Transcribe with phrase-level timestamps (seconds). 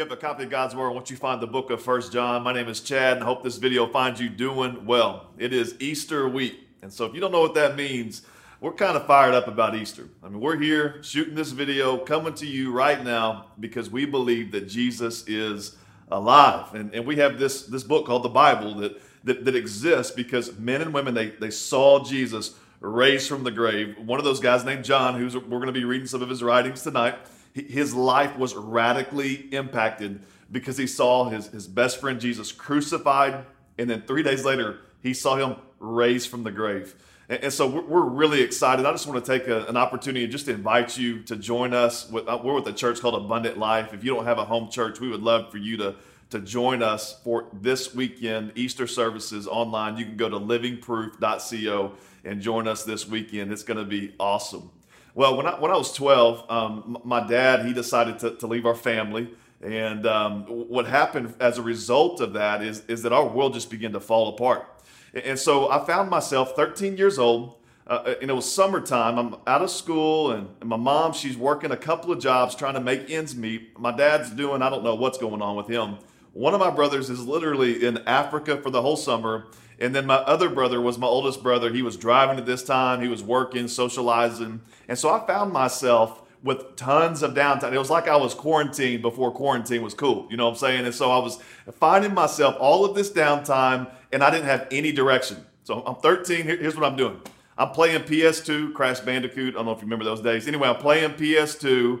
[0.00, 2.42] You have a copy of God's Word, once you find the book of First John,
[2.42, 5.26] my name is Chad, and I hope this video finds you doing well.
[5.36, 8.22] It is Easter week, and so if you don't know what that means,
[8.62, 10.08] we're kind of fired up about Easter.
[10.22, 14.52] I mean, we're here shooting this video, coming to you right now because we believe
[14.52, 15.76] that Jesus is
[16.10, 16.74] alive.
[16.74, 20.58] And, and we have this, this book called the Bible that, that, that exists because
[20.58, 23.98] men and women, they, they saw Jesus raised from the grave.
[23.98, 26.42] One of those guys named John, who's we're going to be reading some of his
[26.42, 27.18] writings tonight,
[27.54, 33.44] his life was radically impacted because he saw his, his best friend Jesus crucified,
[33.78, 36.94] and then three days later, he saw him raised from the grave.
[37.28, 38.84] And, and so we're, we're, really excited.
[38.84, 41.72] I just want to take a, an opportunity and just to invite you to join
[41.72, 42.10] us.
[42.10, 43.94] With, uh, we're with a church called Abundant Life.
[43.94, 45.94] If you don't have a home church, we would love for you to,
[46.30, 49.96] to join us for this weekend Easter services online.
[49.96, 51.92] You can go to livingproof.co
[52.24, 53.52] and join us this weekend.
[53.52, 54.70] It's going to be awesome.
[55.14, 58.66] Well, when I, when I was 12, um, my dad, he decided to, to leave
[58.66, 59.30] our family.
[59.62, 63.70] And um, what happened as a result of that is, is that our world just
[63.70, 64.66] began to fall apart.
[65.12, 69.18] And so I found myself 13 years old, uh, and it was summertime.
[69.18, 72.74] I'm out of school, and, and my mom, she's working a couple of jobs trying
[72.74, 73.78] to make ends meet.
[73.78, 75.98] My dad's doing, I don't know what's going on with him.
[76.32, 79.48] One of my brothers is literally in Africa for the whole summer.
[79.80, 81.72] And then my other brother was my oldest brother.
[81.72, 84.60] He was driving at this time, he was working, socializing.
[84.88, 87.72] And so I found myself with tons of downtime.
[87.72, 90.26] It was like I was quarantined before quarantine was cool.
[90.30, 90.84] You know what I'm saying?
[90.86, 91.38] And so I was
[91.78, 95.44] finding myself all of this downtime and I didn't have any direction.
[95.64, 96.44] So I'm 13.
[96.44, 97.20] Here's what I'm doing.
[97.58, 99.54] I'm playing PS2, Crash Bandicoot.
[99.54, 100.48] I don't know if you remember those days.
[100.48, 102.00] Anyway, I'm playing PS2.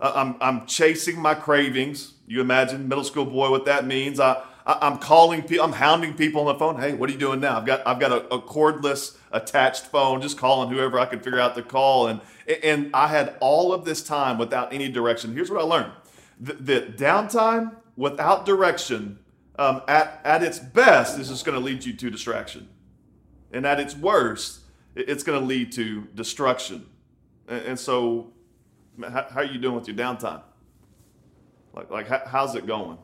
[0.00, 2.14] Uh, I'm, I'm chasing my cravings.
[2.26, 4.18] You imagine middle school boy what that means.
[4.18, 5.64] I, I am calling people.
[5.64, 6.78] I'm hounding people on the phone.
[6.78, 7.56] Hey, what are you doing now?
[7.56, 11.40] I've got I've got a, a cordless attached phone, just calling whoever I could figure
[11.40, 12.06] out to call.
[12.06, 12.20] And
[12.62, 15.32] and I had all of this time without any direction.
[15.32, 15.92] Here's what I learned:
[16.38, 19.18] that downtime without direction
[19.58, 22.68] um, at, at its best, is just going to lead you to distraction.
[23.52, 24.60] And at its worst,
[24.94, 26.86] it's going to lead to destruction.
[27.48, 28.32] And, and so,
[29.02, 30.42] how, how, are you doing with your downtime?
[31.72, 32.98] Like, like how, how's it going?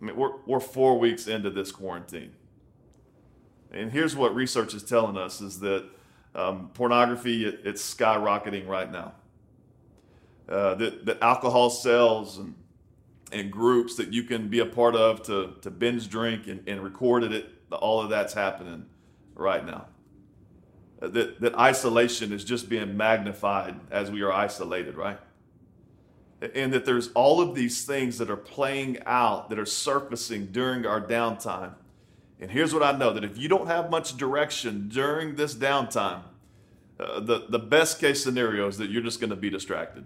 [0.00, 2.32] I mean, we're, we're four weeks into this quarantine.
[3.70, 5.84] And here's what research is telling us is that
[6.34, 9.12] um, pornography, it, it's skyrocketing right now.
[10.48, 12.54] Uh, that, that alcohol sales and
[13.34, 16.82] and groups that you can be a part of to, to binge drink and, and
[16.82, 17.50] record it.
[17.72, 18.86] All of that's happening
[19.34, 19.86] right now.
[21.00, 25.18] That, that isolation is just being magnified as we are isolated, right?
[26.54, 30.84] And that there's all of these things that are playing out, that are surfacing during
[30.84, 31.74] our downtime.
[32.40, 36.22] And here's what I know that if you don't have much direction during this downtime,
[37.00, 40.04] uh, the, the best case scenario is that you're just going to be distracted.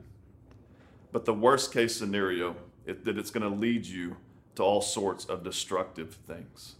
[1.12, 2.54] But the worst case scenario
[2.86, 4.16] it, that it's going to lead you
[4.54, 6.76] to all sorts of destructive things.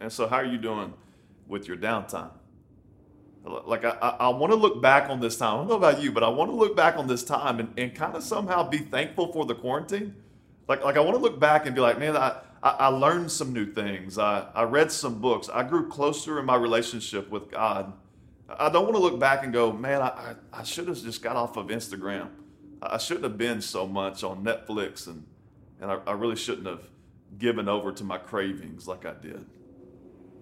[0.00, 0.94] And so, how are you doing
[1.46, 2.30] with your downtime?
[3.44, 5.54] Like, I, I, want to look back on this time.
[5.54, 7.76] I don't know about you, but I want to look back on this time and,
[7.76, 10.14] and kind of somehow be thankful for the quarantine.
[10.68, 13.32] Like, like I want to look back and be like, man, I, I, I learned
[13.32, 14.16] some new things.
[14.16, 15.48] I, I read some books.
[15.52, 17.92] I grew closer in my relationship with God.
[18.48, 21.34] I don't want to look back and go, man, I, I should have just got
[21.34, 22.28] off of Instagram.
[22.80, 25.24] I shouldn't have been so much on Netflix and,
[25.80, 26.88] and I, I really shouldn't have
[27.38, 29.44] given over to my cravings like I did.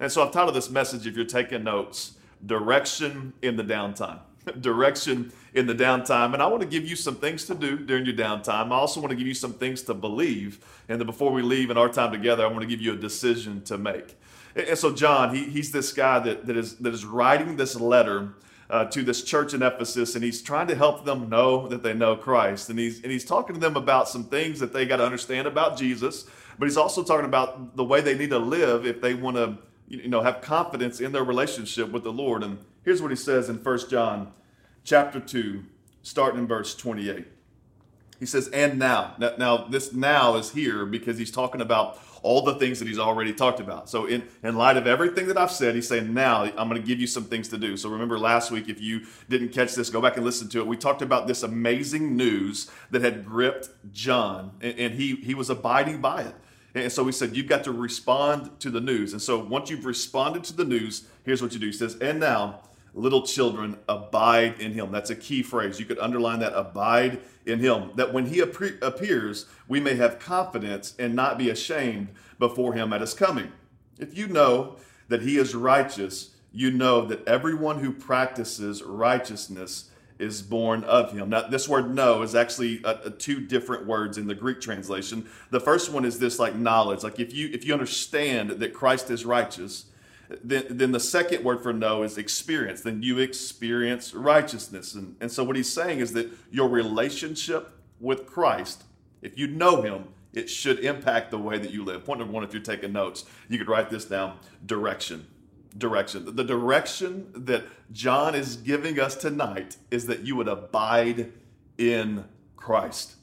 [0.01, 2.13] And so I've titled this message, if you're taking notes,
[2.47, 4.21] Direction in the Downtime.
[4.61, 6.33] Direction in the downtime.
[6.33, 8.73] And I want to give you some things to do during your downtime.
[8.73, 10.65] I also want to give you some things to believe.
[10.89, 12.97] And then before we leave in our time together, I want to give you a
[12.97, 14.17] decision to make.
[14.55, 18.35] And so John, he, he's this guy that, that, is, that is writing this letter
[18.69, 21.93] uh, to this church in Ephesus, and he's trying to help them know that they
[21.93, 22.71] know Christ.
[22.71, 25.49] And he's, and he's talking to them about some things that they got to understand
[25.49, 26.27] about Jesus,
[26.59, 29.59] but he's also talking about the way they need to live if they want to
[29.91, 32.43] you know, have confidence in their relationship with the Lord.
[32.43, 34.33] And here's what he says in 1 John
[34.85, 35.65] chapter 2,
[36.03, 37.27] starting in verse 28.
[38.21, 39.17] He says, and now.
[39.19, 39.67] now.
[39.69, 43.61] This now is here because he's talking about all the things that he's already talked
[43.61, 43.89] about.
[43.89, 46.87] So, in, in light of everything that I've said, he's saying, Now I'm going to
[46.87, 47.79] give you some things to do.
[47.79, 50.67] So, remember last week, if you didn't catch this, go back and listen to it.
[50.67, 55.49] We talked about this amazing news that had gripped John, and, and he, he was
[55.49, 56.35] abiding by it.
[56.75, 59.13] And so we said, you've got to respond to the news.
[59.13, 61.67] And so once you've responded to the news, here's what you do.
[61.67, 62.61] He says, and now,
[62.95, 64.93] little children, abide in him.
[64.93, 65.81] That's a key phrase.
[65.81, 67.91] You could underline that abide in him.
[67.97, 72.09] That when he appears, we may have confidence and not be ashamed
[72.39, 73.53] before him at his coming.
[73.99, 74.77] If you know
[75.09, 79.90] that he is righteous, you know that everyone who practices righteousness
[80.21, 81.31] is born of him.
[81.31, 85.29] Now, this word know is actually a, a two different words in the Greek translation.
[85.51, 87.03] The first one is this like knowledge.
[87.03, 89.87] Like if you if you understand that Christ is righteous,
[90.43, 92.83] then, then the second word for know is experience.
[92.83, 94.95] Then you experience righteousness.
[94.95, 98.85] And, and so what he's saying is that your relationship with Christ,
[99.23, 102.05] if you know him, it should impact the way that you live.
[102.05, 105.27] Point number one, if you're taking notes, you could write this down direction
[105.79, 106.35] direction.
[106.37, 111.33] The direction that John is giving us tonight is that you would abide
[111.79, 112.25] in
[112.57, 113.17] Christ.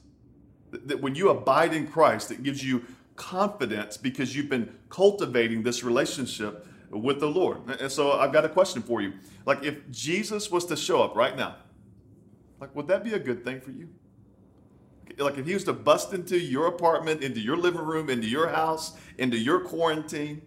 [0.70, 2.84] That when you abide in Christ, it gives you
[3.16, 7.58] confidence because you've been cultivating this relationship with the Lord.
[7.80, 9.12] And so I've got a question for you.
[9.44, 11.56] Like, if Jesus was to show up right now,
[12.60, 13.88] like, would that be a good thing for you?
[15.18, 18.48] Like, if he was to bust into your apartment, into your living room, into your
[18.48, 20.42] house, into your quarantine,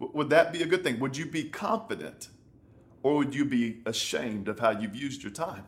[0.00, 0.98] would that be a good thing?
[0.98, 2.28] Would you be confident
[3.02, 5.64] or would you be ashamed of how you've used your time?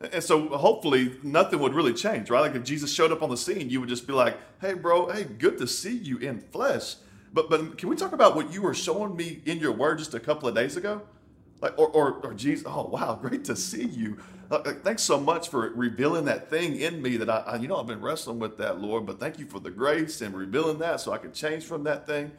[0.00, 2.40] And so hopefully nothing would really change, right?
[2.40, 5.10] Like if Jesus showed up on the scene, you would just be like, hey, bro,
[5.10, 6.96] hey, good to see you in flesh.
[7.32, 10.14] But, but can we talk about what you were showing me in your word just
[10.14, 11.02] a couple of days ago?
[11.60, 14.18] Like, or, or, or Jesus, oh, wow, great to see you.
[14.50, 17.76] Like, thanks so much for revealing that thing in me that I, I, you know,
[17.76, 21.00] I've been wrestling with that, Lord, but thank you for the grace and revealing that
[21.00, 22.32] so I can change from that thing.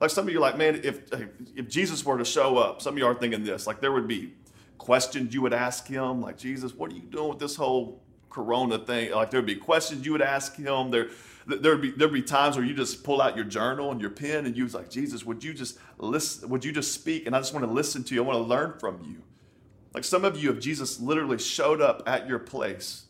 [0.00, 1.10] Like some of you like, man, if
[1.54, 4.08] if Jesus were to show up, some of you are thinking this, like there would
[4.08, 4.34] be
[4.78, 8.78] questions you would ask him, like Jesus, what are you doing with this whole Corona
[8.78, 9.12] thing?
[9.12, 10.90] Like there'd be questions you would ask him.
[10.90, 11.08] There,
[11.46, 14.44] there'd be there'd be times where you just pull out your journal and your pen
[14.44, 16.48] and you was like, Jesus, would you just listen?
[16.50, 17.26] Would you just speak?
[17.26, 18.22] And I just want to listen to you.
[18.22, 19.22] I want to learn from you.
[19.94, 23.06] Like some of you, if Jesus literally showed up at your place,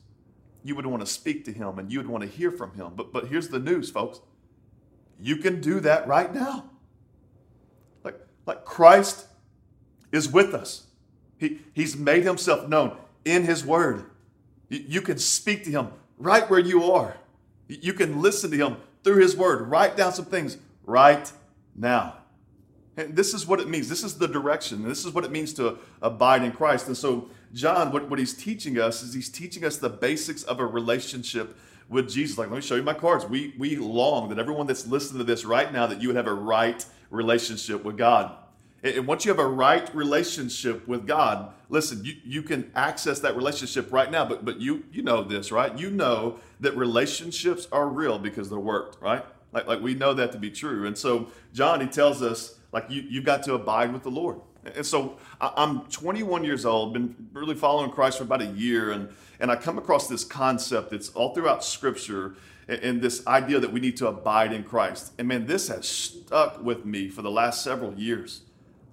[0.63, 2.93] you would want to speak to him and you would want to hear from him.
[2.95, 4.21] But but here's the news, folks.
[5.19, 6.71] You can do that right now.
[8.47, 9.27] Like Christ
[10.13, 10.87] is with us.
[11.39, 14.07] He, he's made himself known in his word.
[14.69, 15.89] You, can speak to him
[16.19, 17.17] right where you are.
[17.69, 19.69] You can listen to him through his word.
[19.69, 21.31] Write down some things right
[21.75, 22.15] now.
[22.97, 23.89] And this is what it means.
[23.89, 24.83] This is the direction.
[24.83, 26.87] This is what it means to abide in Christ.
[26.87, 30.59] And so, John, what, what he's teaching us is he's teaching us the basics of
[30.59, 31.57] a relationship
[31.89, 32.39] with Jesus.
[32.39, 33.27] Like, let me show you my cards.
[33.27, 36.27] We, we long that everyone that's listening to this right now, that you would have
[36.27, 38.37] a right relationship with God.
[38.83, 43.35] And once you have a right relationship with God, listen, you, you can access that
[43.35, 45.77] relationship right now, but but you you know this, right?
[45.77, 49.25] You know that relationships are real because they're worked, right?
[49.53, 50.87] Like, like we know that to be true.
[50.87, 54.41] And so John, he tells us, like, you, you've got to abide with the Lord.
[54.75, 59.09] And so I'm 21 years old, been really following Christ for about a year, and,
[59.39, 62.35] and I come across this concept that's all throughout Scripture
[62.69, 65.13] and this idea that we need to abide in Christ.
[65.19, 68.43] And man, this has stuck with me for the last several years.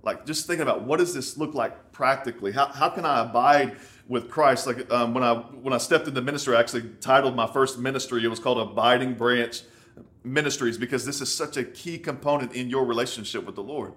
[0.03, 2.51] Like just thinking about what does this look like practically?
[2.51, 3.77] How, how can I abide
[4.07, 4.67] with Christ?
[4.67, 8.23] Like um, when I when I stepped into ministry, I actually titled my first ministry.
[8.23, 9.61] It was called Abiding Branch
[10.23, 13.93] Ministries because this is such a key component in your relationship with the Lord.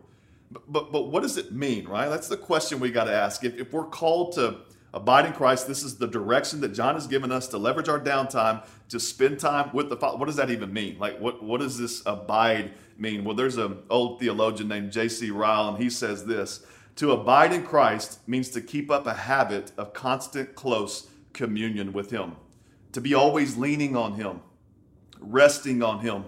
[0.50, 2.08] But but, but what does it mean, right?
[2.08, 3.44] That's the question we got to ask.
[3.44, 4.58] If, if we're called to
[4.94, 8.00] abide in Christ, this is the direction that John has given us to leverage our
[8.00, 10.16] downtime to spend time with the Father.
[10.18, 10.98] What does that even mean?
[10.98, 12.72] Like what what does this abide?
[12.98, 13.24] mean?
[13.24, 15.30] Well, there's an old theologian named J.C.
[15.30, 16.64] Ryle, and he says this
[16.96, 22.10] To abide in Christ means to keep up a habit of constant, close communion with
[22.10, 22.36] Him,
[22.92, 24.40] to be always leaning on Him,
[25.20, 26.24] resting on Him,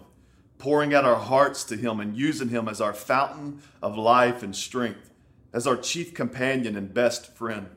[0.59, 4.55] pouring out our hearts to Him, and using Him as our fountain of life and
[4.55, 5.11] strength,
[5.53, 7.69] as our chief companion and best friend.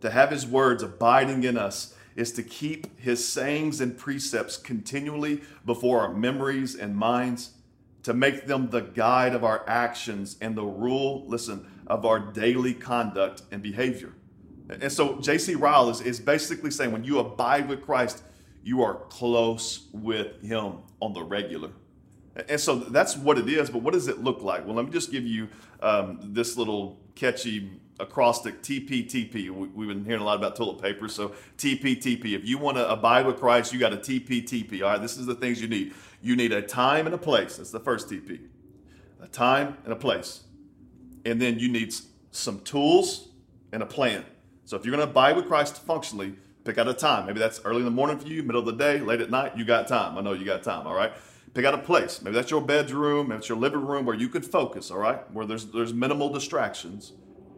[0.00, 5.42] To have His words abiding in us is to keep His sayings and precepts continually
[5.64, 7.52] before our memories and minds
[8.02, 12.74] to make them the guide of our actions and the rule, listen, of our daily
[12.74, 14.12] conduct and behavior.
[14.68, 15.54] And so J.C.
[15.54, 18.22] Ryle is, is basically saying when you abide with Christ,
[18.62, 21.70] you are close with Him on the regular.
[22.48, 24.64] And so that's what it is, but what does it look like?
[24.64, 25.48] Well, let me just give you
[25.80, 29.50] um, this little catchy acrostic TPTP.
[29.50, 32.34] We've been hearing a lot about toilet paper, so TPTP.
[32.34, 34.82] If you want to abide with Christ, you got a TPTP.
[34.82, 35.94] All right, this is the things you need.
[36.22, 37.56] You need a time and a place.
[37.56, 38.40] That's the first TP.
[39.20, 40.42] A time and a place.
[41.24, 41.92] And then you need
[42.30, 43.28] some tools
[43.72, 44.24] and a plan.
[44.64, 47.26] So if you're going to abide with Christ functionally, pick out a time.
[47.26, 49.56] Maybe that's early in the morning for you, middle of the day, late at night.
[49.56, 50.16] You got time.
[50.16, 50.86] I know you got time.
[50.86, 51.12] All right
[51.54, 52.22] pick out a place.
[52.22, 55.18] Maybe that's your bedroom, maybe it's your living room where you can focus, all right?
[55.32, 57.12] Where there's there's minimal distractions.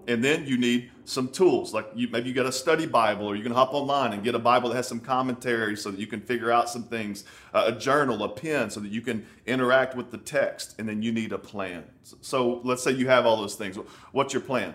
[0.06, 3.36] And then you need some tools, like you, maybe you got a study Bible, or
[3.36, 6.06] you can hop online and get a Bible that has some commentary so that you
[6.06, 9.96] can figure out some things, uh, a journal, a pen, so that you can interact
[9.96, 10.76] with the text.
[10.78, 11.84] And then you need a plan.
[12.20, 13.76] So let's say you have all those things.
[14.12, 14.74] What's your plan?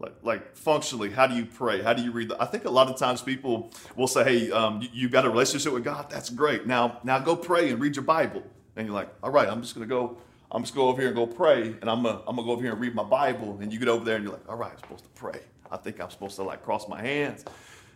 [0.00, 1.82] Like, like functionally, how do you pray?
[1.82, 2.28] How do you read?
[2.28, 5.24] The, I think a lot of times people will say, "Hey, um, you, you got
[5.24, 6.10] a relationship with God.
[6.10, 6.66] That's great.
[6.66, 8.42] Now, now go pray and read your Bible."
[8.76, 10.18] And you're like, "All right, I'm just gonna go."
[10.54, 12.52] I'm just going go over here and go pray, and I'm gonna, I'm gonna go
[12.52, 13.58] over here and read my Bible.
[13.60, 15.40] And you get over there and you're like, all right, I'm supposed to pray.
[15.70, 17.44] I think I'm supposed to like cross my hands.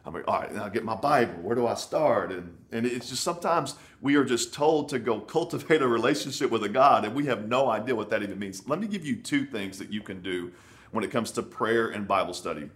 [0.04, 1.34] I'm like, all right, now get my Bible.
[1.42, 2.32] Where do I start?
[2.32, 6.64] And and it's just sometimes we are just told to go cultivate a relationship with
[6.64, 8.66] a God, and we have no idea what that even means.
[8.68, 10.50] Let me give you two things that you can do
[10.90, 12.70] when it comes to prayer and Bible study.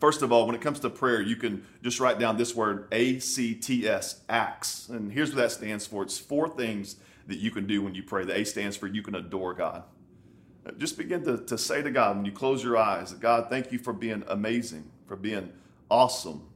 [0.00, 2.88] First of all, when it comes to prayer, you can just write down this word
[2.92, 4.90] A C T S, acts.
[4.90, 6.96] And here's what that stands for it's four things
[7.28, 8.24] that you can do when you pray.
[8.24, 9.84] The A stands for you can adore God.
[10.76, 13.78] Just begin to, to say to God when you close your eyes, God, thank you
[13.78, 15.50] for being amazing, for being
[15.90, 16.46] awesome,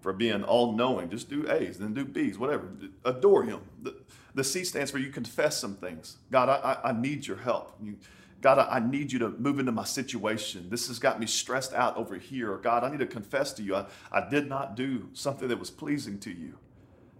[0.00, 1.10] for being all knowing.
[1.10, 2.68] Just do A's, then do B's, whatever.
[3.04, 3.60] Adore Him.
[3.82, 3.96] The,
[4.34, 6.18] the C stands for you confess some things.
[6.30, 7.76] God, I, I, I need your help.
[7.82, 7.96] You,
[8.40, 10.68] God, I, I need you to move into my situation.
[10.70, 12.56] This has got me stressed out over here.
[12.56, 15.70] God, I need to confess to you, I, I did not do something that was
[15.70, 16.58] pleasing to you.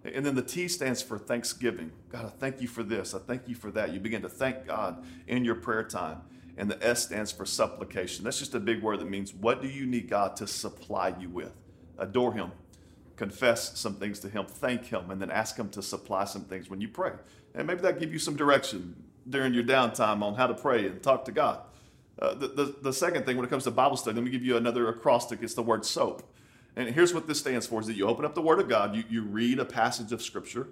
[0.04, 1.92] And then the T stands for thanksgiving.
[2.08, 3.14] God, I thank you for this.
[3.14, 3.92] I thank you for that.
[3.92, 6.22] You begin to thank God in your prayer time.
[6.56, 8.24] And the S stands for supplication.
[8.24, 11.28] That's just a big word that means what do you need God to supply you
[11.28, 11.52] with?
[11.98, 12.52] Adore Him,
[13.16, 16.68] confess some things to Him, thank Him, and then ask Him to supply some things
[16.70, 17.12] when you pray.
[17.54, 18.96] And maybe that give you some direction
[19.28, 21.60] during your downtime on how to pray and talk to God.
[22.20, 24.44] Uh, the, the, the second thing when it comes to Bible study, let me give
[24.44, 25.42] you another acrostic.
[25.42, 26.28] It's the word soap.
[26.78, 28.94] And here's what this stands for is that you open up the Word of God,
[28.94, 30.68] you, you read a passage of Scripture.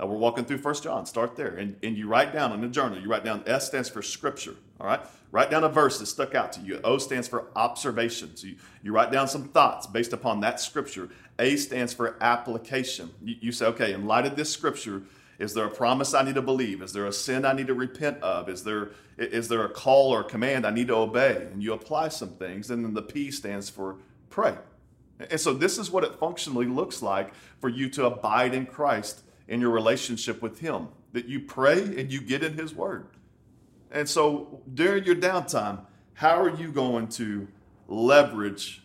[0.00, 1.56] Uh, we're walking through First John, start there.
[1.56, 4.54] And, and you write down in a journal, you write down S stands for Scripture,
[4.80, 5.00] all right?
[5.32, 6.80] Write down a verse that stuck out to you.
[6.84, 8.36] O stands for observation.
[8.36, 11.08] So you, you write down some thoughts based upon that Scripture.
[11.40, 13.10] A stands for application.
[13.20, 15.02] You, you say, okay, in light of this Scripture,
[15.40, 16.82] is there a promise I need to believe?
[16.82, 18.48] Is there a sin I need to repent of?
[18.48, 21.48] Is there, is there a call or command I need to obey?
[21.50, 22.70] And you apply some things.
[22.70, 23.96] And then the P stands for
[24.30, 24.54] pray.
[25.30, 29.22] And so this is what it functionally looks like for you to abide in Christ
[29.48, 30.88] in your relationship with Him.
[31.12, 33.06] That you pray and you get in His Word.
[33.90, 35.80] And so during your downtime,
[36.14, 37.46] how are you going to
[37.88, 38.82] leverage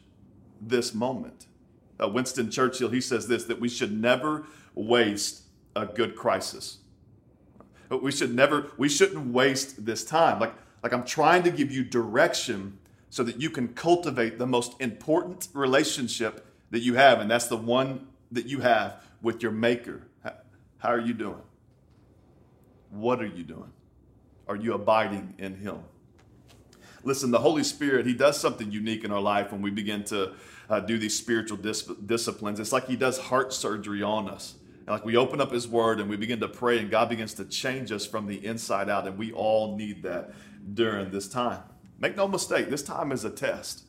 [0.61, 1.47] this moment?
[2.01, 5.43] Uh, Winston Churchill, he says this that we should never waste
[5.75, 6.79] a good crisis.
[7.89, 10.39] We should never, we shouldn't waste this time.
[10.39, 10.53] Like,
[10.83, 12.77] like I'm trying to give you direction
[13.09, 17.57] so that you can cultivate the most important relationship that you have, and that's the
[17.57, 20.01] one that you have with your Maker.
[20.79, 21.41] How are you doing?
[22.89, 23.71] What are you doing?
[24.47, 25.79] Are you abiding in Him?
[27.03, 30.33] Listen, the Holy Spirit, He does something unique in our life when we begin to
[30.69, 32.59] uh, do these spiritual dis- disciplines.
[32.59, 34.55] It's like He does heart surgery on us.
[34.85, 37.45] Like we open up His Word and we begin to pray, and God begins to
[37.45, 40.33] change us from the inside out, and we all need that
[40.73, 41.63] during this time.
[41.99, 43.83] Make no mistake, this time is a test.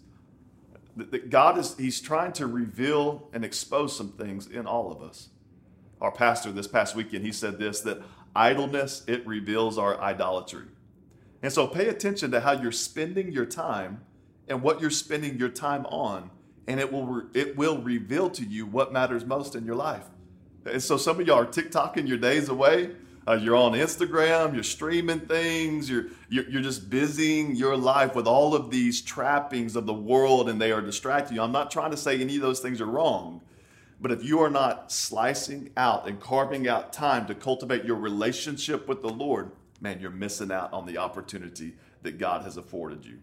[0.97, 5.29] That God is, He's trying to reveal and expose some things in all of us.
[6.01, 8.03] Our pastor this past weekend, he said this that
[8.35, 10.67] idleness, it reveals our idolatry.
[11.43, 14.03] And so pay attention to how you're spending your time
[14.49, 16.31] and what you're spending your time on,
[16.67, 20.05] and it will, it will reveal to you what matters most in your life.
[20.65, 22.91] And so some of y'all are TikToking your days away
[23.29, 28.27] uh, you're on Instagram, you're streaming things, you're, you're, you're just busying your life with
[28.27, 31.43] all of these trappings of the world and they are distracting you.
[31.43, 33.43] I'm not trying to say any of those things are wrong,
[34.01, 38.89] but if you are not slicing out and carving out time to cultivate your relationship
[38.89, 43.19] with the Lord, man, you're missing out on the opportunity that God has afforded you.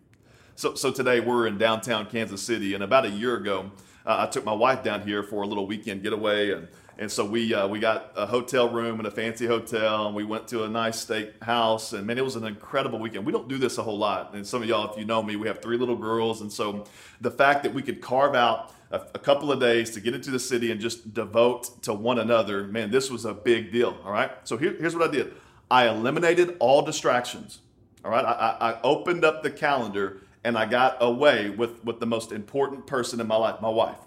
[0.53, 3.71] So, so today we're in downtown Kansas City, and about a year ago,
[4.05, 7.25] uh, I took my wife down here for a little weekend getaway, and and so
[7.25, 10.63] we uh, we got a hotel room in a fancy hotel, and we went to
[10.63, 11.93] a nice steak house.
[11.93, 13.25] And man, it was an incredible weekend.
[13.25, 15.35] We don't do this a whole lot, and some of y'all, if you know me,
[15.35, 16.85] we have three little girls, and so
[17.21, 20.31] the fact that we could carve out a, a couple of days to get into
[20.31, 23.97] the city and just devote to one another, man, this was a big deal.
[24.05, 25.33] All right, so here, here's what I did:
[25.69, 27.59] I eliminated all distractions.
[28.03, 32.05] All right, I, I opened up the calendar and I got away with with the
[32.05, 33.97] most important person in my life, my wife.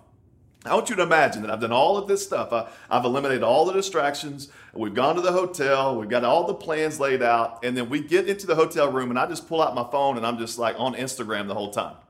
[0.65, 2.53] I want you to imagine that I've done all of this stuff.
[2.53, 4.49] I, have eliminated all the distractions.
[4.75, 5.99] We've gone to the hotel.
[5.99, 7.65] We've got all the plans laid out.
[7.65, 10.17] And then we get into the hotel room and I just pull out my phone
[10.17, 11.97] and I'm just like on Instagram the whole time.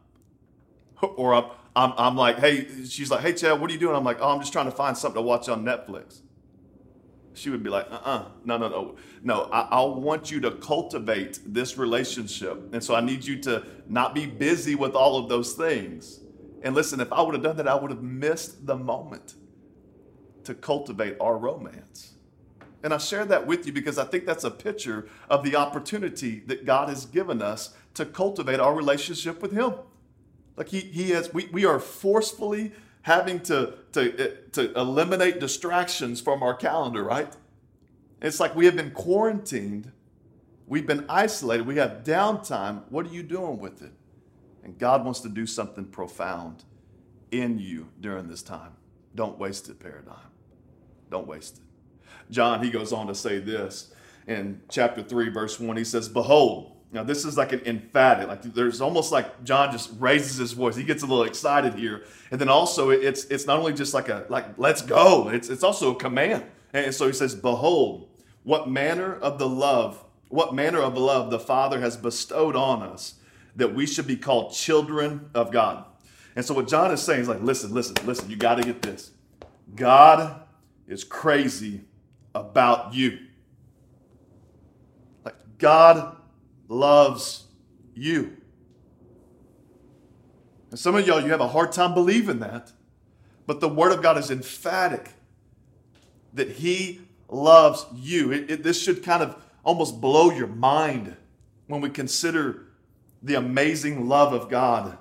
[1.00, 1.45] Or I'm,
[1.76, 3.95] I'm, I'm like, hey, she's like, hey, Chad, what are you doing?
[3.95, 6.23] I'm like, oh, I'm just trying to find something to watch on Netflix.
[7.35, 8.97] she would be like, uh uh no, no, no.
[9.23, 12.75] No, I, I want you to cultivate this relationship.
[12.75, 16.19] And so I need you to not be busy with all of those things.
[16.62, 19.35] And listen, if I would have done that, I would have missed the moment
[20.45, 22.15] to cultivate our romance.
[22.83, 26.41] And I share that with you because I think that's a picture of the opportunity
[26.47, 29.75] that God has given us to cultivate our relationship with Him.
[30.57, 32.73] Like He, he has, we, we are forcefully
[33.03, 37.35] having to, to, eh, to eliminate distractions from our calendar, right?
[38.21, 39.93] It's like we have been quarantined,
[40.67, 42.83] we've been isolated, we have downtime.
[42.91, 43.93] What are you doing with it?
[44.65, 46.65] And God wants to do something profound
[47.31, 48.73] in you during this time.
[49.15, 50.17] Don't waste it, paradigm.
[51.11, 51.62] Don't waste it.
[52.31, 53.93] John, he goes on to say this
[54.27, 55.77] in chapter 3, verse 1.
[55.77, 59.91] He says, Behold, now this is like an emphatic, like there's almost like John just
[59.99, 60.75] raises his voice.
[60.75, 62.05] He gets a little excited here.
[62.31, 65.62] And then also it's it's not only just like a like let's go, it's it's
[65.62, 66.45] also a command.
[66.73, 68.09] And so he says, Behold,
[68.43, 73.17] what manner of the love, what manner of love the Father has bestowed on us,
[73.59, 75.85] that we should be called children of God.
[76.37, 78.83] And so what John is saying is like, listen, listen, listen, you got to get
[78.83, 79.11] this.
[79.75, 80.43] God
[80.87, 81.83] is crazy
[82.37, 83.19] about you.
[85.25, 86.17] Like God
[86.69, 87.49] loves
[87.95, 88.37] you.
[90.71, 92.71] And some of y'all, you have a hard time believing that,
[93.47, 95.11] but the Word of God is emphatic
[96.35, 98.31] that He loves you.
[98.31, 101.17] It, it, this should kind of almost blow your mind
[101.67, 102.68] when we consider
[103.23, 104.99] the amazing love of God.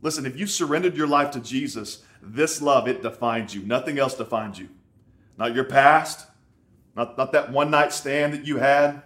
[0.00, 3.62] Listen, if you surrendered your life to Jesus, this love, it defines you.
[3.62, 4.68] Nothing else defines you.
[5.38, 6.26] Not your past,
[6.96, 9.02] not, not that one night stand that you had.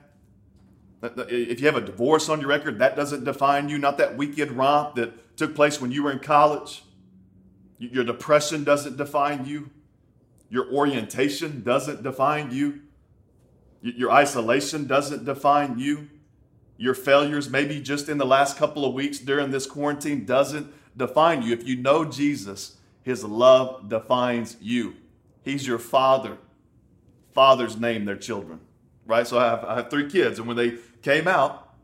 [1.03, 3.79] If you have a divorce on your record, that doesn't define you.
[3.79, 6.83] Not that weekend romp that took place when you were in college.
[7.79, 9.71] Your depression doesn't define you.
[10.49, 12.81] Your orientation doesn't define you.
[13.83, 16.09] Your isolation doesn't define you.
[16.79, 21.43] Your failures, maybe just in the last couple of weeks during this quarantine, doesn't define
[21.43, 21.53] you.
[21.53, 24.95] If you know Jesus, his love defines you.
[25.43, 26.39] He's your father.
[27.33, 28.61] Fathers name their children,
[29.07, 29.27] right?
[29.27, 31.75] So I have, I have three kids, and when they came out,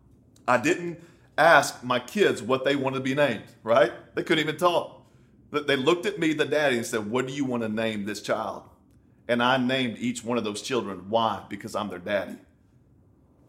[0.49, 0.99] I didn't
[1.39, 3.93] ask my kids what they wanted to be named, right?
[4.15, 5.03] They couldn't even talk.
[5.51, 8.23] They looked at me, the daddy, and said, What do you want to name this
[8.23, 8.63] child?
[9.29, 11.11] And I named each one of those children.
[11.11, 11.45] Why?
[11.49, 12.37] Because I'm their daddy.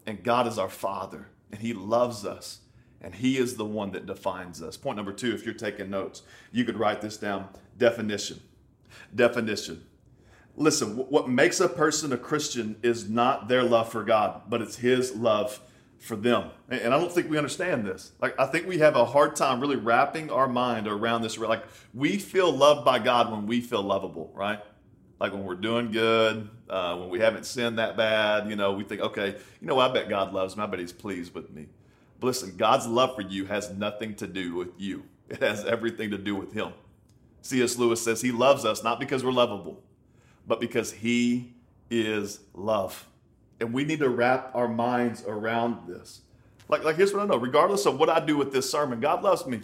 [0.06, 2.60] And God is our father, and He loves us,
[3.00, 4.76] and He is the one that defines us.
[4.76, 8.40] Point number two, if you're taking notes, you could write this down definition.
[9.14, 9.84] Definition.
[10.56, 14.76] Listen, what makes a person a Christian is not their love for God, but it's
[14.76, 15.60] His love
[15.98, 16.50] for them.
[16.68, 18.12] And I don't think we understand this.
[18.20, 21.38] Like, I think we have a hard time really wrapping our mind around this.
[21.38, 24.60] Like, we feel loved by God when we feel lovable, right?
[25.24, 28.84] Like when we're doing good, uh, when we haven't sinned that bad, you know, we
[28.84, 30.62] think, okay, you know, I bet God loves me.
[30.62, 31.64] I bet He's pleased with me.
[32.20, 36.10] But listen, God's love for you has nothing to do with you, it has everything
[36.10, 36.74] to do with Him.
[37.40, 37.78] C.S.
[37.78, 39.82] Lewis says He loves us not because we're lovable,
[40.46, 41.54] but because He
[41.88, 43.08] is love.
[43.60, 46.20] And we need to wrap our minds around this.
[46.68, 47.38] Like, like here's what I know.
[47.38, 49.62] Regardless of what I do with this sermon, God loves me.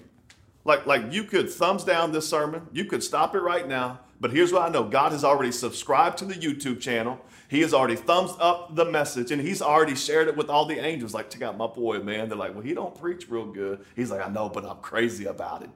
[0.64, 2.66] Like, like you could thumbs down this sermon.
[2.72, 4.00] You could stop it right now.
[4.20, 4.84] But here's what I know.
[4.84, 7.18] God has already subscribed to the YouTube channel.
[7.48, 10.78] He has already thumbs up the message and he's already shared it with all the
[10.78, 11.14] angels.
[11.14, 12.28] Like, check out my boy, man.
[12.28, 13.84] They're like, well, he don't preach real good.
[13.96, 15.70] He's like, I know, but I'm crazy about it.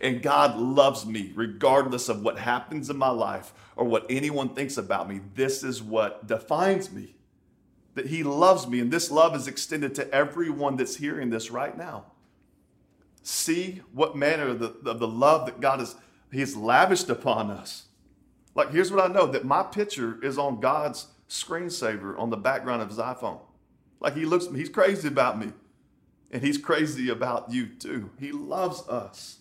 [0.00, 4.76] And God loves me regardless of what happens in my life or what anyone thinks
[4.76, 5.20] about me.
[5.34, 7.14] This is what defines me
[7.94, 11.76] that He loves me, and this love is extended to everyone that's hearing this right
[11.76, 12.04] now.
[13.22, 15.96] See what manner of the, of the love that God has
[16.34, 17.84] He has lavished upon us.
[18.56, 22.82] Like, here's what I know that my picture is on God's screensaver on the background
[22.82, 23.38] of his iPhone.
[24.00, 25.52] Like, He looks, He's crazy about me,
[26.32, 28.10] and He's crazy about you too.
[28.18, 29.38] He loves us.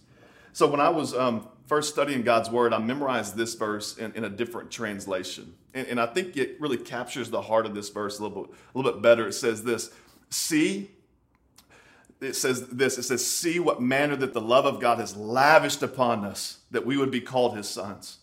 [0.52, 4.24] So, when I was um, first studying God's Word, I memorized this verse in, in
[4.24, 5.56] a different translation.
[5.74, 8.52] And, and, I think it really captures the heart of this verse a little, bit,
[8.52, 9.28] a little bit better.
[9.28, 9.92] It says this
[10.30, 10.92] See,
[12.24, 15.84] it says this it says, See what manner that the love of God has lavished
[15.84, 18.18] upon us, that we would be called his sons.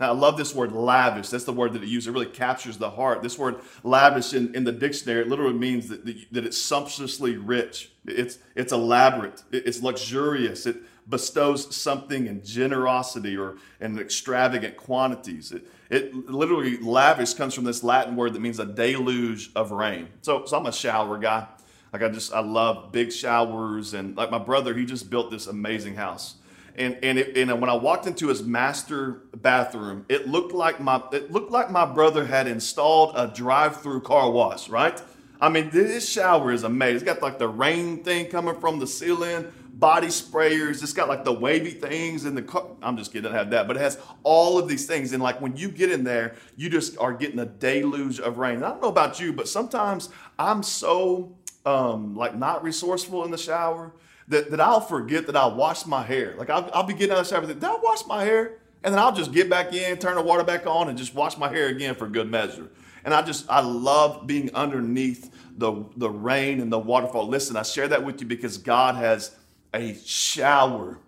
[0.00, 1.28] Now, I love this word lavish.
[1.28, 2.08] That's the word that it uses.
[2.08, 3.20] It really captures the heart.
[3.20, 7.90] This word lavish in, in the dictionary, it literally means that, that it's sumptuously rich.
[8.06, 9.42] It's, it's elaborate.
[9.50, 10.66] It's luxurious.
[10.66, 10.76] It
[11.08, 15.50] bestows something in generosity or in extravagant quantities.
[15.50, 20.08] It, it literally lavish comes from this Latin word that means a deluge of rain.
[20.22, 21.48] So, so I'm a shower guy.
[21.92, 25.46] Like I just I love big showers and like my brother, he just built this
[25.46, 26.36] amazing house.
[26.76, 31.02] and and, it, and when I walked into his master bathroom, it looked like my
[31.12, 34.68] it looked like my brother had installed a drive-through car wash.
[34.68, 35.00] Right?
[35.40, 36.96] I mean, this shower is amazing.
[36.96, 40.82] It's got like the rain thing coming from the ceiling, body sprayers.
[40.82, 42.66] It's got like the wavy things in the car.
[42.82, 45.12] I'm just kidding, I have that, but it has all of these things.
[45.12, 48.56] And like when you get in there, you just are getting a deluge of rain.
[48.56, 50.08] And I don't know about you, but sometimes
[50.40, 51.37] I'm so
[51.68, 53.92] um, like not resourceful in the shower
[54.28, 56.34] that, that I'll forget that I washed my hair.
[56.38, 58.58] Like I'll, I'll be getting out of the shower, did I wash my hair?
[58.82, 61.36] And then I'll just get back in, turn the water back on, and just wash
[61.36, 62.70] my hair again for good measure.
[63.04, 67.26] And I just, I love being underneath the, the rain and the waterfall.
[67.26, 69.34] Listen, I share that with you because God has
[69.74, 70.98] a shower,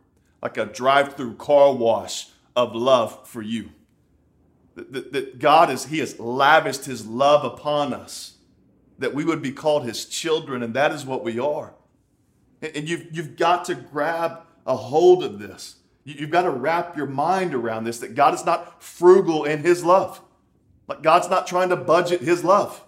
[0.42, 3.70] like a drive through car wash of love for you.
[4.75, 8.30] That, that God is, He has lavished His love upon us,
[9.00, 11.74] that we would be called His children, and that is what we are.
[12.62, 15.76] And you've, you've got to grab a hold of this.
[16.04, 19.84] You've got to wrap your mind around this that God is not frugal in His
[19.84, 20.20] love.
[20.86, 22.82] Like God's not trying to budget His love.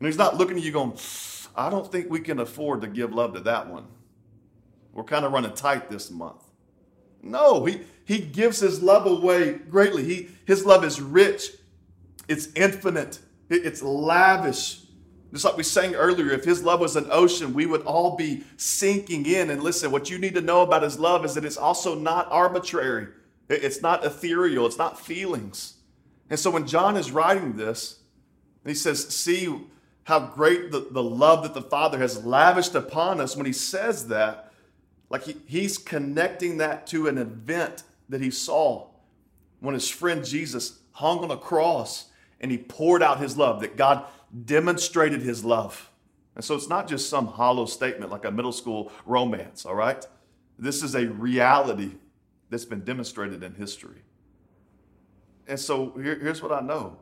[0.00, 0.94] And He's not looking at you going,
[1.54, 3.86] I don't think we can afford to give love to that one.
[4.92, 6.42] We're kind of running tight this month.
[7.22, 10.04] No, he, he gives his love away greatly.
[10.04, 11.50] He, his love is rich,
[12.28, 13.18] it's infinite,
[13.50, 14.82] it's lavish.
[15.32, 18.44] Just like we sang earlier, if his love was an ocean, we would all be
[18.56, 19.50] sinking in.
[19.50, 22.28] And listen, what you need to know about his love is that it's also not
[22.30, 23.08] arbitrary,
[23.48, 25.74] it's not ethereal, it's not feelings.
[26.30, 28.00] And so when John is writing this,
[28.64, 29.54] he says, See
[30.04, 33.36] how great the, the love that the Father has lavished upon us.
[33.36, 34.52] When he says that,
[35.10, 38.88] like he, he's connecting that to an event that he saw
[39.60, 42.06] when his friend Jesus hung on a cross
[42.40, 44.04] and he poured out his love, that God
[44.44, 45.90] demonstrated his love.
[46.34, 50.06] And so it's not just some hollow statement like a middle school romance, all right?
[50.58, 51.92] This is a reality
[52.50, 54.02] that's been demonstrated in history.
[55.46, 56.98] And so here, here's what I know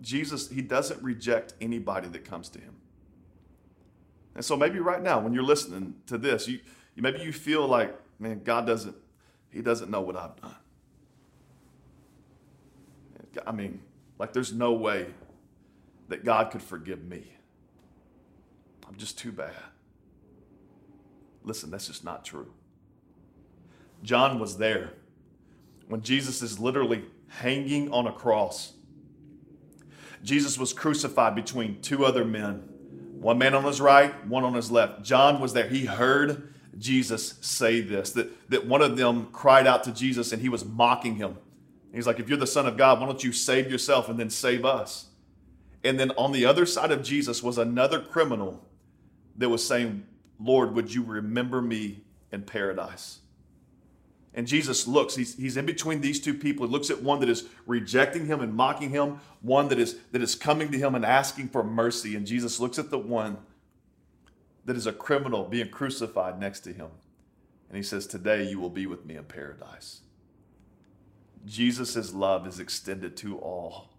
[0.00, 2.76] Jesus, he doesn't reject anybody that comes to him.
[4.34, 6.60] And so maybe right now, when you're listening to this, you,
[6.96, 8.94] maybe you feel like, man, God doesn't,
[9.50, 10.54] he doesn't know what I've done.
[13.46, 13.80] I mean,
[14.18, 15.06] like there's no way
[16.10, 17.32] that God could forgive me.
[18.86, 19.54] I'm just too bad.
[21.44, 22.52] Listen, that's just not true.
[24.02, 24.92] John was there
[25.88, 28.72] when Jesus is literally hanging on a cross.
[30.22, 32.56] Jesus was crucified between two other men,
[33.20, 35.02] one man on his right, one on his left.
[35.02, 35.68] John was there.
[35.68, 40.42] He heard Jesus say this that, that one of them cried out to Jesus and
[40.42, 41.38] he was mocking him.
[41.94, 44.30] He's like, If you're the Son of God, why don't you save yourself and then
[44.30, 45.06] save us?
[45.82, 48.66] And then on the other side of Jesus was another criminal
[49.36, 50.06] that was saying,
[50.38, 53.20] Lord, would you remember me in paradise?
[54.32, 56.66] And Jesus looks, he's, he's in between these two people.
[56.66, 60.22] He looks at one that is rejecting him and mocking him, one that is, that
[60.22, 62.14] is coming to him and asking for mercy.
[62.14, 63.38] And Jesus looks at the one
[64.66, 66.88] that is a criminal being crucified next to him.
[67.68, 70.02] And he says, Today you will be with me in paradise.
[71.44, 73.89] Jesus' love is extended to all.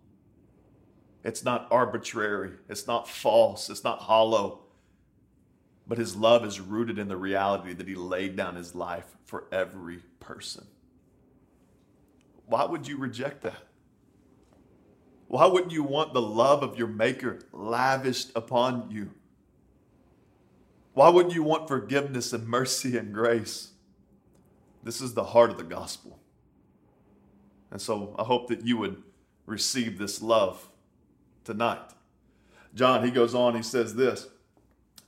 [1.23, 4.63] It's not arbitrary, it's not false, it's not hollow.
[5.87, 9.45] But his love is rooted in the reality that he laid down his life for
[9.51, 10.65] every person.
[12.45, 13.67] Why would you reject that?
[15.27, 19.11] Why wouldn't you want the love of your Maker lavished upon you?
[20.93, 23.69] Why wouldn't you want forgiveness and mercy and grace?
[24.83, 26.19] This is the heart of the gospel.
[27.69, 29.01] And so I hope that you would
[29.45, 30.67] receive this love
[31.43, 31.91] tonight.
[32.73, 34.27] John, he goes on, he says this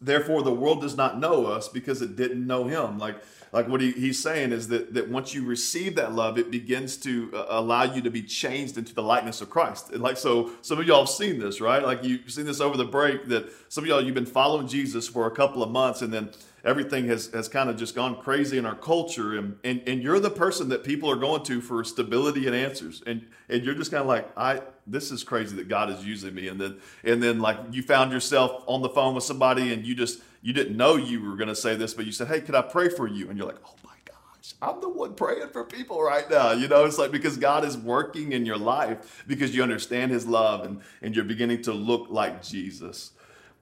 [0.04, 3.00] Therefore, the world does not know us because it didn't know him.
[3.00, 3.15] Like,
[3.54, 6.98] like what he, he's saying is that, that once you receive that love, it begins
[6.98, 9.91] to uh, allow you to be changed into the likeness of Christ.
[9.91, 11.82] And like, so some of y'all have seen this, right?
[11.82, 15.08] Like you've seen this over the break that some of y'all, you've been following Jesus
[15.08, 16.32] for a couple of months and then
[16.63, 19.38] everything has, has kind of just gone crazy in our culture.
[19.38, 23.04] And, and, and you're the person that people are going to for stability and answers.
[23.06, 26.34] And, and you're just kind of like i this is crazy that god is using
[26.34, 26.47] me.
[26.47, 29.95] And then and then like you found yourself on the phone with somebody and you
[29.95, 32.56] just you didn't know you were going to say this but you said hey could
[32.56, 33.30] i pray for you?
[33.30, 36.52] And you're like oh my gosh i'm the one praying for people right now.
[36.52, 40.26] You know it's like because god is working in your life because you understand his
[40.26, 43.12] love and and you're beginning to look like jesus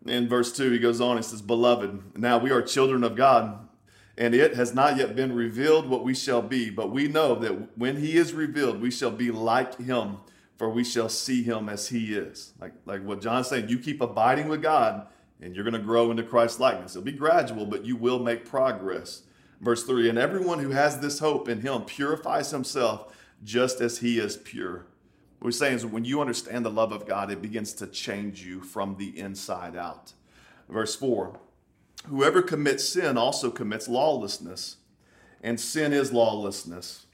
[0.06, 3.68] in verse 2, he goes on, he says, Beloved, now we are children of God,
[4.18, 7.78] and it has not yet been revealed what we shall be, but we know that
[7.78, 10.18] when he is revealed, we shall be like him,
[10.58, 12.54] for we shall see him as he is.
[12.60, 15.08] Like, like what John's saying, you keep abiding with God,
[15.42, 16.96] and you're going to grow into Christ's likeness.
[16.96, 19.24] It'll be gradual, but you will make progress.
[19.60, 24.20] Verse 3 And everyone who has this hope in him purifies himself just as he
[24.20, 24.86] is pure.
[25.42, 28.46] What we're saying is when you understand the love of God, it begins to change
[28.46, 30.14] you from the inside out.
[30.70, 31.40] Verse 4
[32.10, 34.76] Whoever commits sin also commits lawlessness,
[35.42, 37.08] and sin is lawlessness.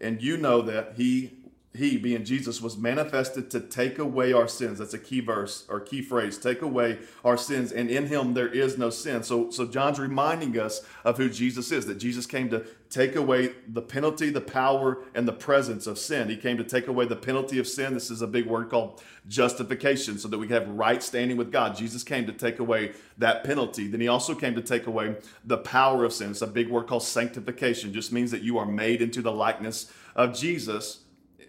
[0.00, 1.39] And you know that he
[1.72, 4.80] he, being Jesus, was manifested to take away our sins.
[4.80, 6.36] That's a key verse or key phrase.
[6.36, 9.22] Take away our sins, and in him there is no sin.
[9.22, 13.52] So, so John's reminding us of who Jesus is, that Jesus came to take away
[13.68, 16.28] the penalty, the power, and the presence of sin.
[16.28, 17.94] He came to take away the penalty of sin.
[17.94, 21.76] This is a big word called justification, so that we have right standing with God.
[21.76, 23.86] Jesus came to take away that penalty.
[23.86, 26.32] Then he also came to take away the power of sin.
[26.32, 27.90] It's a big word called sanctification.
[27.90, 31.02] It just means that you are made into the likeness of Jesus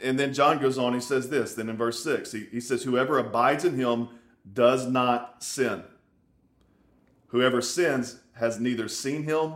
[0.04, 2.84] and then John goes on, he says this, then in verse 6, he, he says,
[2.84, 4.10] Whoever abides in him
[4.54, 5.84] does not sin.
[7.28, 9.56] Whoever sins has neither seen him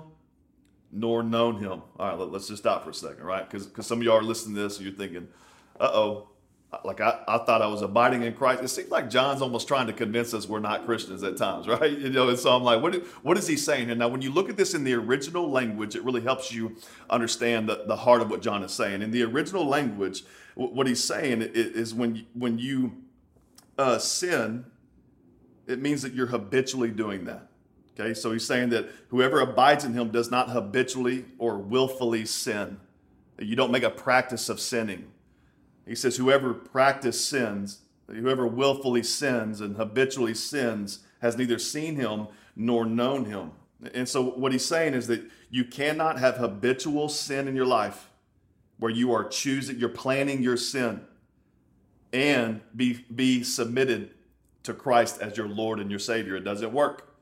[0.92, 1.82] nor known him.
[2.00, 3.50] All right, let, us just stop for a second, right?
[3.50, 5.28] Because some of y'all are listening to this and you're thinking,
[5.80, 6.30] uh oh,
[6.84, 8.64] like I, I thought I was abiding in Christ.
[8.64, 11.92] It seems like John's almost trying to convince us we're not Christians at times, right?
[11.92, 13.96] You know, and so I'm like, what, what is he saying here?
[13.96, 16.76] Now, when you look at this in the original language, it really helps you
[17.10, 19.02] understand the, the heart of what John is saying.
[19.02, 20.24] In the original language,
[20.56, 22.96] what he's saying is when, when you
[23.78, 24.66] uh, sin,
[25.68, 27.48] it means that you're habitually doing that.
[27.98, 32.78] Okay, so he's saying that whoever abides in him does not habitually or willfully sin.
[33.40, 35.12] You don't make a practice of sinning.
[35.86, 42.28] He says, Whoever practice sins, whoever willfully sins and habitually sins, has neither seen him
[42.56, 43.52] nor known him.
[43.94, 48.10] And so, what he's saying is that you cannot have habitual sin in your life
[48.78, 51.02] where you are choosing, you're planning your sin
[52.12, 54.12] and be, be submitted
[54.64, 56.36] to Christ as your Lord and your Savior.
[56.36, 57.14] It doesn't work.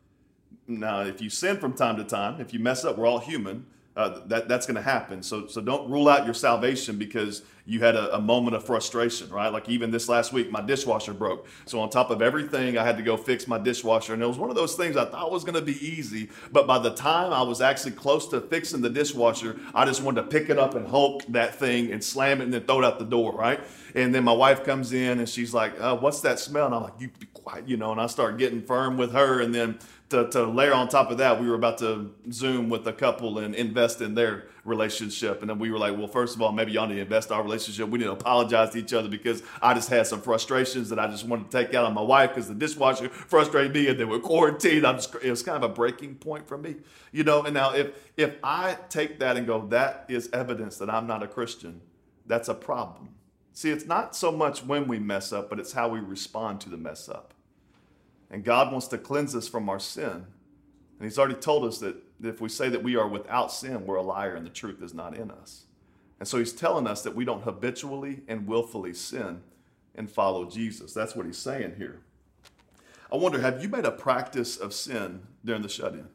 [0.67, 3.65] Now, if you sin from time to time, if you mess up, we're all human
[3.95, 5.21] uh, that that's going to happen.
[5.21, 9.29] So so don't rule out your salvation because you had a, a, moment of frustration,
[9.29, 9.47] right?
[9.47, 11.47] Like even this last week, my dishwasher broke.
[11.65, 14.37] So on top of everything, I had to go fix my dishwasher, and it was
[14.37, 16.29] one of those things I thought was going to be easy.
[16.51, 20.23] But by the time I was actually close to fixing the dishwasher, I just wanted
[20.23, 22.85] to pick it up and hulk that thing and slam it and then throw it
[22.85, 23.61] out the door, right?
[23.95, 26.83] And then my wife comes in and she's like, uh, "What's that smell?" And I'm
[26.83, 27.91] like, "You be quiet," you know.
[27.91, 29.77] And I start getting firm with her, and then
[30.13, 33.39] to, to layer on top of that, we were about to Zoom with a couple
[33.39, 35.41] and invest in their relationship.
[35.41, 37.35] And then we were like, well, first of all, maybe y'all need to invest in
[37.35, 37.89] our relationship.
[37.89, 41.07] We need to apologize to each other because I just had some frustrations that I
[41.07, 44.07] just wanted to take out on my wife because the dishwasher frustrated me and then
[44.07, 44.85] we're quarantined.
[44.85, 46.75] I'm just, it was kind of a breaking point for me,
[47.11, 47.41] you know.
[47.41, 51.23] And now if if I take that and go, that is evidence that I'm not
[51.23, 51.81] a Christian,
[52.27, 53.09] that's a problem.
[53.53, 56.69] See, it's not so much when we mess up, but it's how we respond to
[56.69, 57.32] the mess up.
[58.33, 60.09] And God wants to cleanse us from our sin.
[60.11, 60.25] And
[61.01, 64.01] He's already told us that if we say that we are without sin, we're a
[64.01, 65.65] liar and the truth is not in us.
[66.19, 69.41] And so He's telling us that we don't habitually and willfully sin
[69.93, 70.93] and follow Jesus.
[70.93, 72.01] That's what He's saying here.
[73.11, 76.07] I wonder, have you made a practice of sin during the shut in?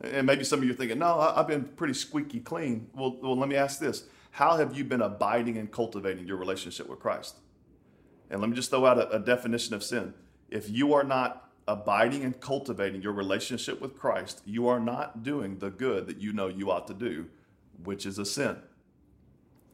[0.00, 2.88] And maybe some of you are thinking, no, I've been pretty squeaky clean.
[2.94, 6.88] Well, well, let me ask this How have you been abiding and cultivating your relationship
[6.88, 7.36] with Christ?
[8.28, 10.14] And let me just throw out a, a definition of sin
[10.50, 15.58] if you are not abiding and cultivating your relationship with Christ, you are not doing
[15.58, 17.26] the good that you know you ought to do,
[17.84, 18.56] which is a sin.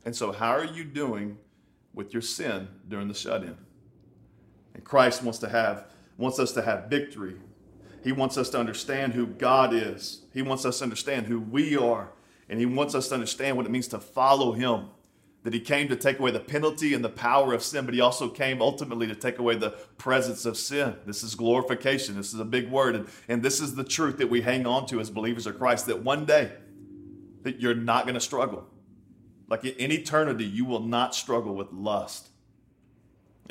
[0.05, 1.39] And so, how are you doing
[1.95, 3.57] with your sin during the shut in?
[4.75, 5.87] And Christ wants to have
[6.19, 7.37] wants us to have victory.
[8.03, 10.23] He wants us to understand who God is.
[10.33, 12.11] He wants us to understand who we are.
[12.49, 14.91] And he wants us to understand what it means to follow him
[15.47, 18.01] that he came to take away the penalty and the power of sin, but he
[18.01, 20.97] also came ultimately to take away the presence of sin.
[21.07, 22.17] This is glorification.
[22.17, 22.97] This is a big word.
[22.97, 25.87] And, and this is the truth that we hang on to as believers of Christ
[25.87, 26.51] that one day
[27.45, 28.67] that you're not going to struggle.
[29.47, 32.27] Like in eternity, you will not struggle with lust.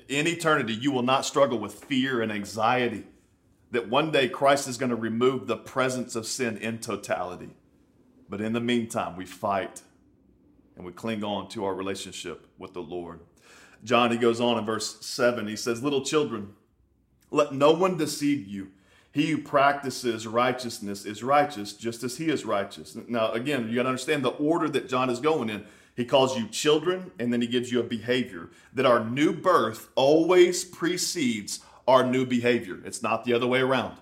[0.09, 3.05] In eternity, you will not struggle with fear and anxiety.
[3.71, 7.51] That one day Christ is going to remove the presence of sin in totality.
[8.27, 9.81] But in the meantime, we fight
[10.75, 13.19] and we cling on to our relationship with the Lord.
[13.83, 16.53] John, he goes on in verse 7, he says, Little children,
[17.31, 18.71] let no one deceive you.
[19.11, 22.97] He who practices righteousness is righteous just as he is righteous.
[23.07, 25.65] Now, again, you got to understand the order that John is going in.
[25.95, 28.49] He calls you children and then he gives you a behavior.
[28.73, 32.79] That our new birth always precedes our new behavior.
[32.83, 33.95] It's not the other way around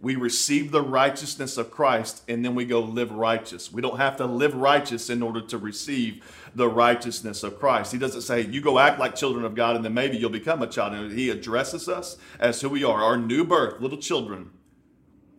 [0.00, 3.72] we receive the righteousness of Christ and then we go live righteous.
[3.72, 7.92] We don't have to live righteous in order to receive the righteousness of Christ.
[7.92, 10.62] He doesn't say, you go act like children of God and then maybe you'll become
[10.62, 10.94] a child.
[10.94, 13.02] And He addresses us as who we are.
[13.02, 14.50] Our new birth, little children,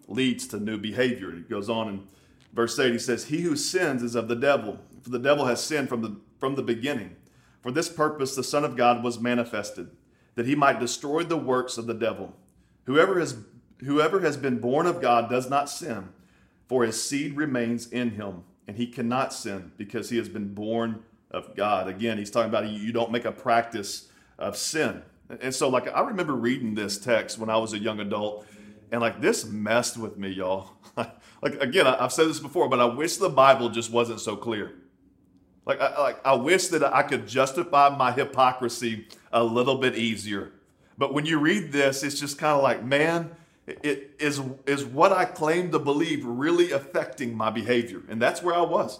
[0.07, 1.31] leads to new behavior.
[1.31, 2.07] He goes on in
[2.53, 5.63] Verse 8, he says, He who sins is of the devil, for the devil has
[5.63, 7.15] sinned from the, from the beginning.
[7.61, 9.91] For this purpose the Son of God was manifested,
[10.35, 12.35] that he might destroy the works of the devil.
[12.85, 13.37] Whoever has,
[13.83, 16.09] whoever has been born of God does not sin,
[16.67, 21.03] for his seed remains in him, and he cannot sin because he has been born
[21.31, 21.87] of God.
[21.87, 25.01] Again, he's talking about you don't make a practice of sin.
[25.41, 28.45] And so, like, I remember reading this text when I was a young adult,
[28.91, 30.71] and like, this messed with me, y'all.
[30.95, 34.73] like, again, I've said this before, but I wish the Bible just wasn't so clear.
[35.65, 40.51] Like, I, like, I wish that I could justify my hypocrisy a little bit easier.
[40.97, 43.29] But when you read this, it's just kind of like, man,
[43.83, 48.55] it is is what I claim to believe really affecting my behavior, and that's where
[48.55, 48.99] I was.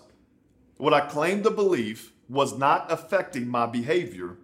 [0.77, 4.38] What I claimed to believe was not affecting my behavior,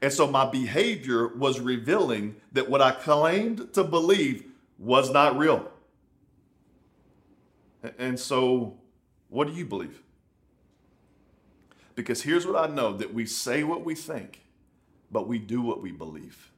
[0.00, 4.44] and so my behavior was revealing that what I claimed to believe
[4.78, 5.70] was not real.
[7.98, 8.76] And so,
[9.28, 10.02] what do you believe?
[11.94, 14.42] Because here's what I know that we say what we think,
[15.10, 16.52] but we do what we believe.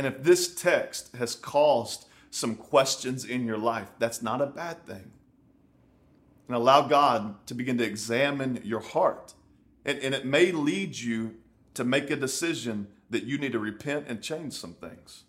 [0.00, 4.86] And if this text has caused some questions in your life, that's not a bad
[4.86, 5.10] thing.
[6.48, 9.34] And allow God to begin to examine your heart.
[9.84, 11.34] And, and it may lead you
[11.74, 15.24] to make a decision that you need to repent and change some things.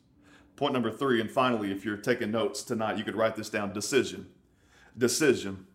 [0.56, 3.74] Point number three, and finally, if you're taking notes tonight, you could write this down
[3.74, 4.28] decision.
[4.98, 5.68] Decision.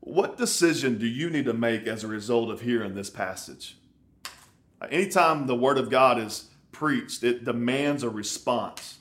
[0.00, 3.76] What decision do you need to make as a result of hearing this passage?
[4.90, 6.49] Anytime the Word of God is
[6.80, 8.96] preached, it demands a response.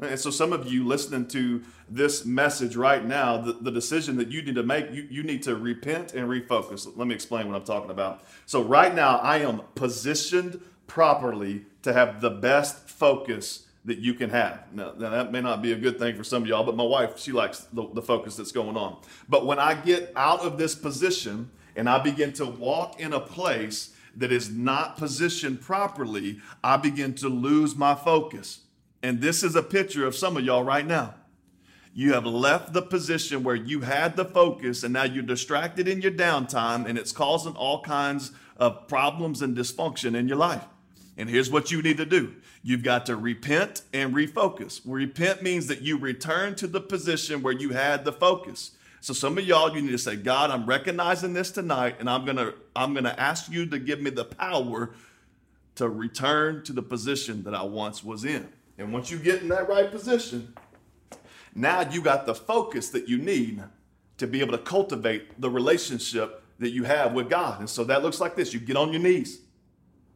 [0.00, 4.28] And so, some of you listening to this message right now, the, the, decision that
[4.28, 6.86] you need to make, you, you need to repent and refocus.
[6.96, 8.22] Let me explain what I'm talking about.
[8.46, 14.30] So, right now, I am positioned properly to have the best focus that you can
[14.30, 14.72] have.
[14.72, 16.84] Now, now, that may not be a good thing for some of y'all, but my
[16.84, 18.98] wife, she likes the, the focus that's going on.
[19.28, 23.20] But when I get out of this position and I begin to walk in a
[23.20, 28.60] place that is not positioned properly, I begin to lose my focus.
[29.02, 31.14] And this is a picture of some of y'all right now.
[31.92, 36.02] You have left the position where you had the focus and now you're distracted in
[36.02, 40.64] your downtime and it's causing all kinds of problems and dysfunction in your life.
[41.16, 44.80] And here's what you need to do you've got to repent and refocus.
[44.84, 48.72] Repent means that you return to the position where you had the focus.
[49.04, 52.24] So some of y'all, you need to say, God, I'm recognizing this tonight, and I'm
[52.24, 54.94] gonna I'm gonna ask you to give me the power
[55.74, 58.48] to return to the position that I once was in.
[58.78, 60.54] And once you get in that right position,
[61.54, 63.62] now you got the focus that you need
[64.16, 67.60] to be able to cultivate the relationship that you have with God.
[67.60, 68.54] And so that looks like this.
[68.54, 69.40] You get on your knees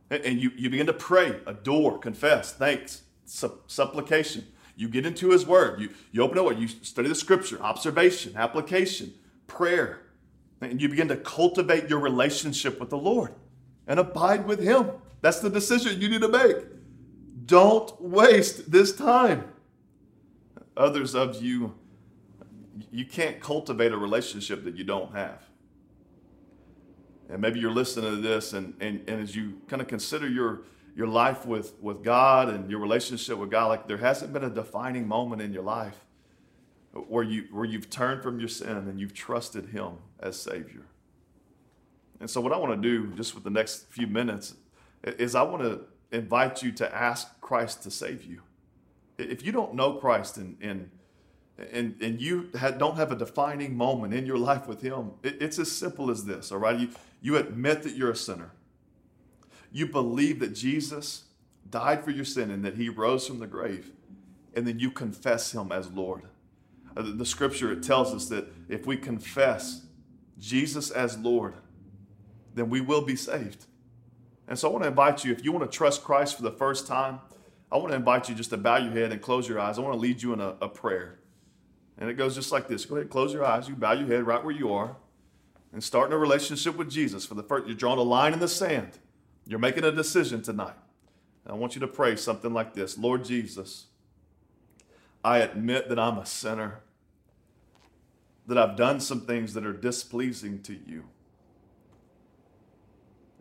[0.09, 4.47] and you, you begin to pray, adore, confess, thanks, supplication.
[4.79, 5.81] You get into His Word.
[5.81, 9.13] You, you open it, you study the Scripture, observation, application,
[9.49, 10.03] prayer.
[10.61, 13.35] And you begin to cultivate your relationship with the Lord
[13.89, 14.93] and abide with Him.
[15.21, 16.59] That's the decision you need to make.
[17.45, 19.53] Don't waste this time.
[20.77, 21.75] Others of you,
[22.93, 25.43] you can't cultivate a relationship that you don't have.
[27.29, 30.61] And maybe you're listening to this, and, and, and as you kind of consider your,
[30.95, 34.51] your life with, with God and your relationship with God, like there hasn't been a
[34.51, 36.05] defining moment in your life
[36.93, 40.87] where, you, where you've turned from your sin and you've trusted Him as Savior.
[42.21, 44.55] And so, what I want to do just with the next few minutes
[45.05, 48.43] is I want to invite you to ask Christ to save you.
[49.19, 50.91] If you don't know Christ and, and
[51.73, 55.43] and, and you had, don't have a defining moment in your life with Him, it,
[55.43, 56.79] it's as simple as this, all right?
[56.79, 56.89] You,
[57.21, 58.53] you admit that you're a sinner.
[59.79, 61.23] You believe that Jesus
[61.71, 63.93] died for your sin and that He rose from the grave,
[64.53, 66.23] and then you confess Him as Lord.
[66.97, 69.83] Uh, the, scripture it tells us that if we confess
[70.37, 71.55] Jesus as Lord,
[72.57, 73.67] then we will be saved.
[74.49, 76.51] And so I want to invite you, if you want to trust Christ for the
[76.51, 77.21] first time,
[77.71, 79.79] I want to invite you just to bow your head and close your eyes.
[79.79, 81.21] I want to lead you in a, a prayer.
[81.99, 82.85] And it goes just like this.
[82.85, 83.69] Go ahead, close your eyes.
[83.69, 84.97] You bow your head right where you are
[85.73, 87.25] and starting a relationship with Jesus.
[87.25, 88.99] For the first, you're drawing a line in the sand.
[89.49, 90.77] You're making a decision tonight.
[91.47, 93.87] I want you to pray something like this Lord Jesus,
[95.25, 96.81] I admit that I'm a sinner,
[98.47, 101.05] that I've done some things that are displeasing to you.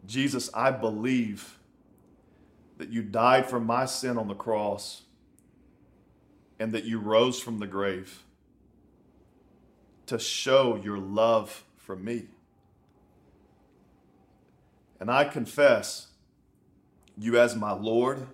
[0.05, 1.59] Jesus, I believe
[2.77, 5.01] that you died for my sin on the cross
[6.57, 8.23] and that you rose from the grave
[10.05, 12.27] to show your love for me.
[14.99, 16.07] And I confess
[17.17, 18.27] you as my Lord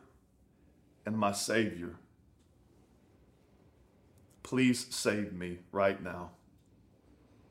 [1.05, 1.95] and my Savior.
[4.43, 6.31] Please save me right now.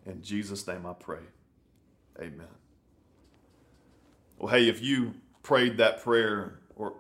[0.07, 1.21] In Jesus' name I pray.
[2.19, 2.47] Amen.
[4.39, 6.95] Well, hey, if you prayed that prayer or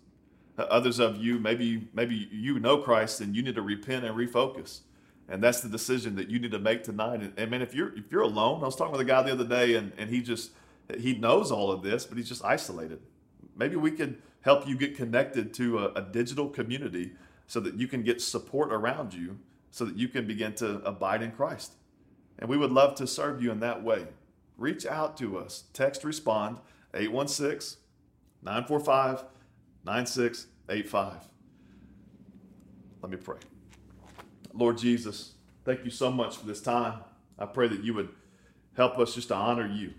[0.59, 4.15] Uh, others of you, maybe, maybe you know Christ and you need to repent and
[4.15, 4.81] refocus.
[5.27, 7.21] And that's the decision that you need to make tonight.
[7.21, 9.33] And, and man, if you're if you're alone, I was talking with a guy the
[9.33, 10.51] other day and, and he just
[10.99, 13.01] he knows all of this, but he's just isolated.
[13.57, 17.13] Maybe we could help you get connected to a, a digital community
[17.47, 19.39] so that you can get support around you
[19.71, 21.73] so that you can begin to abide in Christ.
[22.39, 24.07] And we would love to serve you in that way.
[24.57, 25.65] Reach out to us.
[25.73, 26.59] Text respond
[26.95, 27.81] 816
[28.43, 29.25] 945
[29.85, 31.29] 9685.
[33.03, 33.39] Let me pray.
[34.53, 35.33] Lord Jesus,
[35.65, 37.01] thank you so much for this time.
[37.39, 38.09] I pray that you would
[38.77, 39.95] help us just to honor you.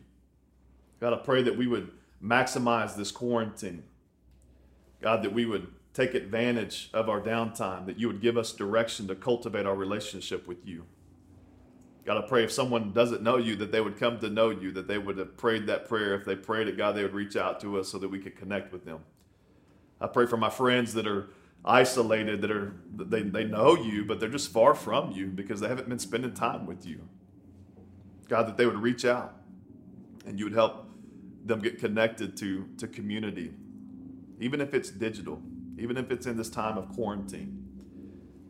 [0.99, 3.83] God, I pray that we would maximize this quarantine.
[5.01, 9.07] God, that we would take advantage of our downtime, that you would give us direction
[9.07, 10.85] to cultivate our relationship with you.
[12.05, 14.71] God, I pray if someone doesn't know you, that they would come to know you,
[14.71, 16.15] that they would have prayed that prayer.
[16.15, 18.35] If they prayed it, God, they would reach out to us so that we could
[18.35, 18.99] connect with them.
[20.01, 21.29] I pray for my friends that are
[21.63, 25.67] isolated, that are they, they know you, but they're just far from you because they
[25.67, 27.07] haven't been spending time with you.
[28.27, 29.35] God, that they would reach out
[30.25, 30.89] and you would help
[31.45, 33.53] them get connected to, to community,
[34.39, 35.41] even if it's digital,
[35.77, 37.65] even if it's in this time of quarantine.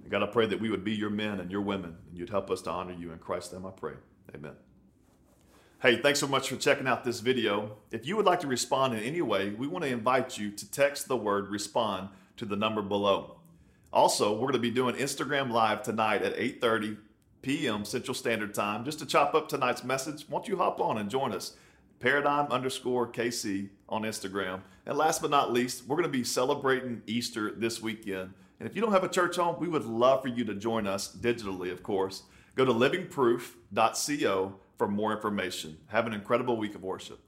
[0.10, 2.50] God, I pray that we would be your men and your women, and you'd help
[2.50, 3.12] us to honor you.
[3.12, 3.94] In Christ's name I pray.
[4.34, 4.54] Amen.
[5.82, 7.78] Hey, thanks so much for checking out this video.
[7.92, 10.72] If you would like to respond in any way, we want to invite you to
[10.72, 13.38] text the word respond to the number below.
[13.94, 16.98] Also, we're going to be doing Instagram Live tonight at 8:30
[17.42, 17.86] p.m.
[17.86, 18.84] Central Standard Time.
[18.84, 21.54] Just to chop up tonight's message, won't you hop on and join us?
[22.00, 24.62] Paradigm underscore KC on Instagram.
[24.90, 28.34] And last but not least, we're going to be celebrating Easter this weekend.
[28.60, 30.88] And if you don't have a church home, we would love for you to join
[30.88, 32.24] us digitally, of course.
[32.56, 35.78] Go to livingproof.co for more information.
[35.90, 37.20] Have an incredible week of worship.